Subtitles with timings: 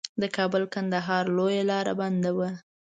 [0.21, 2.49] د کابل کندهار لویه لار بنده وه.